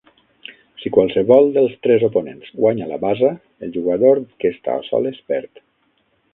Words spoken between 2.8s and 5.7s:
la basa, el jugador que està a soles perd.